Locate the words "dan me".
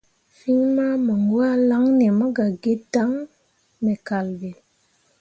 2.93-3.93